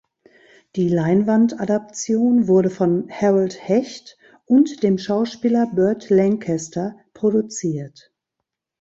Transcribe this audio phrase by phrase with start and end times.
[0.75, 8.11] Die Leinwandadaption wurde von Harold Hecht und dem Schauspieler Burt Lancaster produziert.